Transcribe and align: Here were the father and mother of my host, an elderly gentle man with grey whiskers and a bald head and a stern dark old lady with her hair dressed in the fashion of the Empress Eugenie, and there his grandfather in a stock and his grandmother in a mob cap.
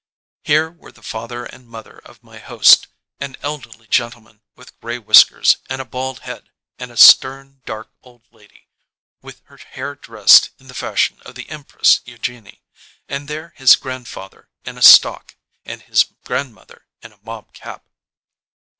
Here 0.43 0.71
were 0.71 0.91
the 0.91 1.03
father 1.03 1.45
and 1.45 1.67
mother 1.67 1.99
of 1.99 2.23
my 2.23 2.39
host, 2.39 2.87
an 3.19 3.37
elderly 3.43 3.85
gentle 3.85 4.21
man 4.21 4.41
with 4.55 4.79
grey 4.79 4.97
whiskers 4.97 5.57
and 5.69 5.79
a 5.79 5.85
bald 5.85 6.21
head 6.21 6.49
and 6.79 6.89
a 6.89 6.97
stern 6.97 7.61
dark 7.67 7.91
old 8.01 8.23
lady 8.31 8.67
with 9.21 9.41
her 9.45 9.57
hair 9.57 9.93
dressed 9.93 10.49
in 10.57 10.69
the 10.69 10.73
fashion 10.73 11.21
of 11.23 11.35
the 11.35 11.47
Empress 11.51 12.01
Eugenie, 12.03 12.63
and 13.07 13.27
there 13.27 13.53
his 13.57 13.75
grandfather 13.75 14.49
in 14.65 14.75
a 14.75 14.81
stock 14.81 15.35
and 15.65 15.83
his 15.83 16.05
grandmother 16.25 16.87
in 17.03 17.11
a 17.11 17.19
mob 17.21 17.53
cap. 17.53 17.85